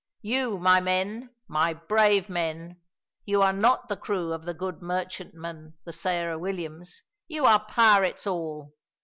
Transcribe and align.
You, 0.23 0.57
my 0.57 0.79
men, 0.79 1.29
my 1.47 1.75
brave 1.75 2.27
men, 2.27 2.81
you 3.23 3.43
are 3.43 3.53
not 3.53 3.87
the 3.87 3.95
crew 3.95 4.33
of 4.33 4.45
the 4.45 4.53
good 4.55 4.81
merchantman, 4.81 5.75
the 5.85 5.93
Sarah 5.93 6.39
Williams, 6.39 7.03
you 7.27 7.45
are 7.45 7.65
pirates 7.67 8.25
all. 8.25 8.73